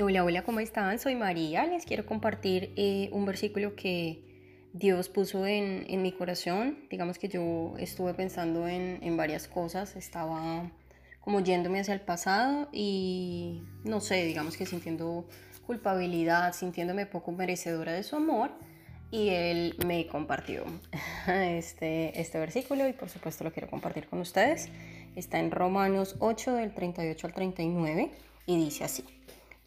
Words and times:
Hola, 0.00 0.22
hola, 0.22 0.42
¿cómo 0.44 0.60
están? 0.60 1.00
Soy 1.00 1.16
María. 1.16 1.66
Les 1.66 1.84
quiero 1.84 2.06
compartir 2.06 2.72
eh, 2.76 3.08
un 3.10 3.26
versículo 3.26 3.74
que 3.74 4.22
Dios 4.72 5.08
puso 5.08 5.44
en, 5.44 5.86
en, 5.88 6.02
mi 6.02 6.12
corazón. 6.12 6.78
Digamos 6.88 7.18
que 7.18 7.26
yo 7.26 7.74
estuve 7.78 8.14
pensando 8.14 8.68
en, 8.68 9.00
en, 9.02 9.16
varias 9.16 9.48
cosas, 9.48 9.96
estaba 9.96 10.70
como 11.18 11.40
yéndome 11.40 11.80
hacia 11.80 11.94
el 11.94 12.00
pasado 12.00 12.68
y 12.72 13.64
no 13.82 14.00
sé, 14.00 14.24
digamos 14.24 14.56
que 14.56 14.66
sintiendo 14.66 15.26
culpabilidad, 15.66 16.52
sintiéndome 16.52 17.04
poco 17.06 17.32
merecedora 17.32 17.92
de 17.92 18.04
su 18.04 18.14
amor. 18.14 18.52
Y 19.10 19.30
él 19.30 19.74
me 19.84 20.06
compartió 20.06 20.64
este, 21.26 22.20
este 22.20 22.38
versículo 22.38 22.86
y 22.86 22.92
por 22.92 23.08
supuesto 23.08 23.42
lo 23.42 23.52
quiero 23.52 23.68
compartir 23.68 24.06
con 24.06 24.20
ustedes. 24.20 24.68
Está 25.16 25.40
en 25.40 25.50
Romanos 25.50 26.14
8 26.20 26.54
del 26.54 26.72
38 26.72 27.26
al 27.26 27.32
39 27.32 28.12
y 28.46 28.56
dice 28.58 28.84
así. 28.84 29.17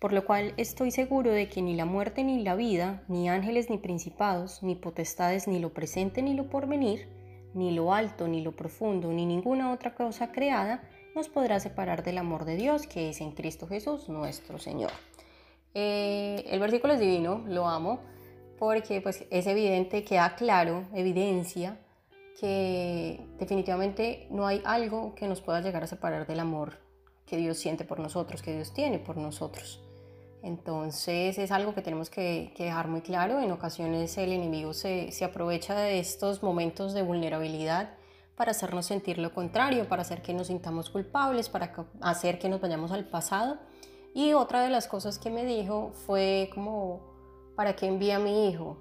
Por 0.01 0.13
lo 0.13 0.25
cual 0.25 0.55
estoy 0.57 0.89
seguro 0.89 1.31
de 1.31 1.47
que 1.47 1.61
ni 1.61 1.75
la 1.75 1.85
muerte 1.85 2.23
ni 2.23 2.41
la 2.41 2.55
vida, 2.55 3.03
ni 3.07 3.29
ángeles 3.29 3.69
ni 3.69 3.77
principados, 3.77 4.63
ni 4.63 4.73
potestades, 4.73 5.47
ni 5.47 5.59
lo 5.59 5.75
presente 5.75 6.23
ni 6.23 6.33
lo 6.33 6.49
porvenir, 6.49 7.07
ni 7.53 7.69
lo 7.69 7.93
alto 7.93 8.27
ni 8.27 8.41
lo 8.41 8.51
profundo, 8.51 9.13
ni 9.13 9.27
ninguna 9.27 9.71
otra 9.71 9.93
cosa 9.93 10.31
creada, 10.31 10.81
nos 11.13 11.29
podrá 11.29 11.59
separar 11.59 12.03
del 12.03 12.17
amor 12.17 12.45
de 12.45 12.55
Dios 12.55 12.87
que 12.87 13.11
es 13.11 13.21
en 13.21 13.33
Cristo 13.33 13.67
Jesús 13.67 14.09
nuestro 14.09 14.57
Señor. 14.57 14.89
Eh, 15.75 16.45
el 16.47 16.59
versículo 16.59 16.93
es 16.93 16.99
divino, 16.99 17.43
lo 17.47 17.67
amo, 17.67 17.99
porque 18.57 19.01
pues, 19.01 19.27
es 19.29 19.45
evidente, 19.45 20.03
queda 20.03 20.33
claro, 20.33 20.87
evidencia 20.95 21.77
que 22.39 23.23
definitivamente 23.37 24.25
no 24.31 24.47
hay 24.47 24.63
algo 24.65 25.13
que 25.13 25.27
nos 25.27 25.41
pueda 25.41 25.61
llegar 25.61 25.83
a 25.83 25.87
separar 25.87 26.25
del 26.25 26.39
amor 26.39 26.79
que 27.27 27.37
Dios 27.37 27.59
siente 27.59 27.85
por 27.85 27.99
nosotros, 27.99 28.41
que 28.41 28.55
Dios 28.55 28.73
tiene 28.73 28.97
por 28.97 29.17
nosotros. 29.17 29.79
Entonces 30.43 31.37
es 31.37 31.51
algo 31.51 31.75
que 31.75 31.81
tenemos 31.81 32.09
que, 32.09 32.53
dejar 32.57 32.87
muy 32.87 33.01
claro. 33.01 33.39
En 33.39 33.51
ocasiones 33.51 34.17
el 34.17 34.31
enemigo 34.31 34.73
se, 34.73 35.11
se, 35.11 35.25
aprovecha 35.25 35.75
de 35.75 35.99
estos 35.99 36.41
momentos 36.41 36.93
de 36.93 37.03
vulnerabilidad 37.03 37.93
para 38.35 38.51
hacernos 38.51 38.87
sentir 38.87 39.19
lo 39.19 39.33
contrario, 39.33 39.87
para 39.87 40.01
hacer 40.01 40.21
que 40.21 40.33
nos 40.33 40.47
sintamos 40.47 40.89
culpables, 40.89 41.47
para 41.47 41.73
hacer 42.01 42.39
que 42.39 42.49
nos 42.49 42.59
vayamos 42.59 42.91
al 42.91 43.07
pasado. 43.07 43.59
Y 44.13 44.33
otra 44.33 44.61
de 44.61 44.69
las 44.69 44.87
cosas 44.87 45.19
que 45.19 45.29
me 45.29 45.45
dijo 45.45 45.91
fue 46.05 46.49
como, 46.53 47.53
¿para 47.55 47.75
qué 47.75 47.85
envía 47.85 48.15
a 48.15 48.19
mi 48.19 48.49
hijo? 48.49 48.77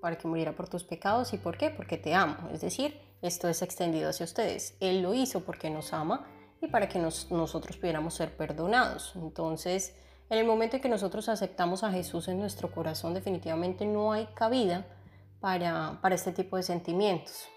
Para 0.00 0.18
que 0.18 0.26
muriera 0.26 0.56
por 0.56 0.68
tus 0.68 0.84
pecados. 0.84 1.32
¿Y 1.32 1.38
por 1.38 1.56
qué? 1.56 1.70
Porque 1.70 1.98
te 1.98 2.14
amo. 2.14 2.48
Es 2.52 2.60
decir, 2.60 3.00
esto 3.22 3.48
es 3.48 3.62
extendido 3.62 4.10
hacia 4.10 4.24
ustedes. 4.24 4.76
Él 4.80 5.02
lo 5.02 5.14
hizo 5.14 5.40
porque 5.40 5.70
nos 5.70 5.92
ama 5.92 6.26
y 6.60 6.68
para 6.68 6.88
que 6.88 6.98
nosotros 6.98 7.76
pudiéramos 7.76 8.14
ser 8.14 8.36
perdonados. 8.36 9.12
Entonces, 9.14 9.94
en 10.30 10.38
el 10.38 10.46
momento 10.46 10.76
en 10.76 10.82
que 10.82 10.88
nosotros 10.88 11.28
aceptamos 11.28 11.82
a 11.82 11.90
Jesús 11.90 12.28
en 12.28 12.38
nuestro 12.38 12.70
corazón, 12.70 13.14
definitivamente 13.14 13.84
no 13.84 14.12
hay 14.12 14.26
cabida 14.34 14.86
para, 15.40 15.98
este 16.12 16.30
tipo 16.30 16.56
de 16.56 16.62
sentimientos. 16.62 17.48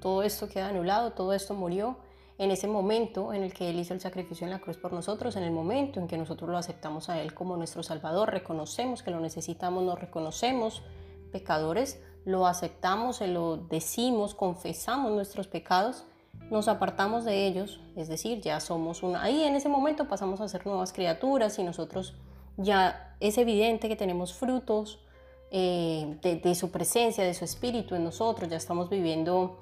Todo 0.00 0.22
esto 0.22 0.48
queda 0.48 0.68
anulado, 0.68 1.12
todo 1.12 1.32
esto 1.32 1.52
murió 1.54 1.98
en 2.38 2.52
ese 2.52 2.68
momento 2.68 3.32
en 3.32 3.42
el 3.42 3.52
que 3.52 3.70
Él 3.70 3.80
hizo 3.80 3.92
el 3.92 4.00
sacrificio 4.00 4.46
en 4.46 4.52
la 4.52 4.60
cruz 4.60 4.76
por 4.76 4.92
nosotros, 4.92 5.34
en 5.34 5.42
el 5.42 5.50
momento 5.50 5.98
en 5.98 6.06
que 6.06 6.16
nosotros 6.16 6.48
lo 6.48 6.58
aceptamos 6.58 7.08
a 7.08 7.20
Él 7.20 7.34
como 7.34 7.56
nuestro 7.56 7.82
Salvador, 7.82 8.30
reconocemos 8.30 9.02
que 9.02 9.10
lo 9.10 9.18
necesitamos, 9.18 9.82
nos 9.82 9.98
reconocemos 9.98 10.82
pecadores, 11.32 12.00
lo 12.24 12.46
aceptamos, 12.46 13.16
se 13.16 13.26
lo 13.26 13.56
decimos, 13.56 14.36
confesamos 14.36 15.10
nuestros 15.10 15.48
pecados 15.48 16.04
nos 16.50 16.68
apartamos 16.68 17.24
de 17.24 17.46
ellos, 17.46 17.80
es 17.96 18.08
decir, 18.08 18.40
ya 18.40 18.60
somos 18.60 19.02
una, 19.02 19.22
ahí 19.22 19.42
en 19.42 19.56
ese 19.56 19.68
momento 19.68 20.06
pasamos 20.06 20.40
a 20.40 20.48
ser 20.48 20.64
nuevas 20.66 20.92
criaturas 20.92 21.58
y 21.58 21.64
nosotros 21.64 22.14
ya 22.56 23.16
es 23.20 23.38
evidente 23.38 23.88
que 23.88 23.96
tenemos 23.96 24.34
frutos 24.34 25.00
eh, 25.50 26.18
de, 26.22 26.54
su 26.54 26.70
presencia, 26.70 27.24
de 27.24 27.34
su 27.34 27.44
espíritu 27.44 27.94
en 27.94 28.04
nosotros, 28.04 28.48
ya 28.48 28.56
estamos 28.56 28.90
viviendo 28.90 29.58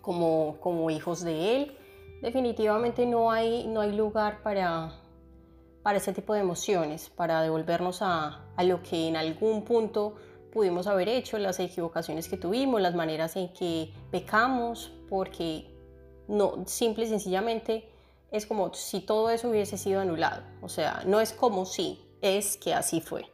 como, 0.00 0.56
como 0.60 0.90
hijos 0.90 1.22
de 1.22 1.56
Él. 1.56 1.78
Definitivamente 2.22 3.06
no 3.06 3.30
hay, 3.30 3.66
no 3.66 3.80
hay 3.80 3.94
lugar 3.94 4.42
para, 4.42 4.92
para 5.82 5.98
ese 5.98 6.12
tipo 6.12 6.34
de 6.34 6.40
emociones, 6.40 7.10
para 7.10 7.42
devolvernos 7.42 8.02
a, 8.02 8.44
a 8.56 8.64
lo 8.64 8.82
que 8.82 9.08
en 9.08 9.16
algún 9.16 9.64
punto 9.64 10.16
pudimos 10.52 10.86
haber 10.86 11.08
hecho, 11.08 11.38
las 11.38 11.60
equivocaciones 11.60 12.28
que 12.28 12.36
tuvimos, 12.36 12.80
las 12.80 12.94
maneras 12.94 13.36
en 13.36 13.52
que 13.52 13.92
pecamos, 14.10 14.92
porque 15.08 15.75
no, 16.28 16.64
simple 16.66 17.04
y 17.04 17.08
sencillamente 17.08 17.88
es 18.30 18.46
como 18.46 18.72
si 18.74 19.00
todo 19.00 19.30
eso 19.30 19.48
hubiese 19.48 19.78
sido 19.78 20.00
anulado. 20.00 20.42
O 20.60 20.68
sea, 20.68 21.02
no 21.06 21.20
es 21.20 21.32
como 21.32 21.64
si, 21.64 22.00
es 22.20 22.56
que 22.56 22.74
así 22.74 23.00
fue. 23.00 23.26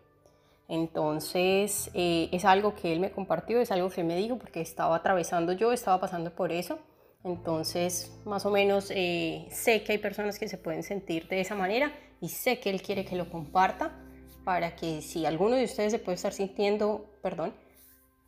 Entonces, 0.68 1.90
eh, 1.94 2.28
es 2.32 2.44
algo 2.44 2.74
que 2.74 2.92
él 2.92 3.00
me 3.00 3.10
compartió, 3.10 3.60
es 3.60 3.70
algo 3.70 3.90
que 3.90 4.04
me 4.04 4.16
dijo 4.16 4.38
porque 4.38 4.60
estaba 4.60 4.96
atravesando 4.96 5.52
yo, 5.52 5.72
estaba 5.72 6.00
pasando 6.00 6.34
por 6.34 6.52
eso. 6.52 6.78
Entonces, 7.24 8.18
más 8.24 8.46
o 8.46 8.50
menos 8.50 8.90
eh, 8.90 9.46
sé 9.50 9.84
que 9.84 9.92
hay 9.92 9.98
personas 9.98 10.38
que 10.38 10.48
se 10.48 10.58
pueden 10.58 10.82
sentir 10.82 11.28
de 11.28 11.40
esa 11.40 11.54
manera 11.54 11.92
y 12.20 12.28
sé 12.28 12.58
que 12.58 12.70
él 12.70 12.82
quiere 12.82 13.04
que 13.04 13.16
lo 13.16 13.30
comparta 13.30 13.98
para 14.44 14.74
que 14.74 15.02
si 15.02 15.24
alguno 15.24 15.56
de 15.56 15.64
ustedes 15.64 15.92
se 15.92 15.98
puede 15.98 16.16
estar 16.16 16.32
sintiendo, 16.32 17.06
perdón, 17.22 17.54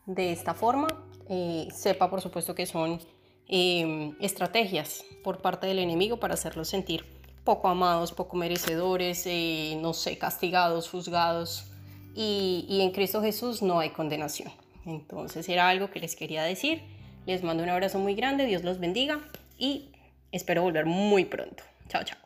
de 0.06 0.32
esta 0.32 0.54
forma, 0.54 0.86
eh, 1.28 1.66
sepa 1.72 2.10
por 2.10 2.20
supuesto 2.20 2.54
que 2.54 2.66
son 2.66 3.00
Em, 3.47 4.15
estrategias 4.21 5.05
por 5.22 5.43
parte 5.43 5.66
del 5.66 5.78
enemigo 5.78 6.19
para 6.19 6.34
hacerlos 6.34 6.69
sentir 6.69 7.05
poco 7.44 7.69
amados, 7.69 8.12
poco 8.12 8.37
merecedores, 8.37 9.25
eh, 9.27 9.78
no 9.81 9.93
sé, 9.93 10.16
castigados, 10.16 10.88
juzgados. 10.88 11.66
Y, 12.15 12.65
y 12.69 12.81
en 12.81 12.93
Cristo 12.93 13.21
Jesús 13.21 13.60
no 13.60 13.81
hay 13.81 13.91
condenación. 13.91 14.50
Entonces 14.87 15.49
era 15.49 15.69
algo 15.69 15.91
que 15.91 16.00
les 16.00 16.16
quería 16.16 16.43
decir. 16.43 16.82
Les 17.27 17.43
mando 17.43 17.62
un 17.62 17.69
abrazo 17.69 17.99
muy 17.99 18.15
grande, 18.15 18.47
Dios 18.47 18.65
los 18.65 18.78
bendiga 18.78 19.21
y 19.59 19.91
espero 20.32 20.62
volver 20.62 20.87
muy 20.87 21.25
pronto. 21.25 21.62
Chao, 21.88 22.03
chao. 22.05 22.23